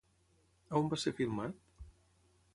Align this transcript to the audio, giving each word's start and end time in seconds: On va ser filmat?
On 0.79 0.89
va 0.95 0.99
ser 1.03 1.13
filmat? 1.21 1.63